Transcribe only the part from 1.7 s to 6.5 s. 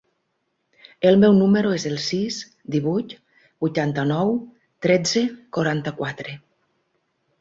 es el sis, divuit, vuitanta-nou, tretze, quaranta-quatre.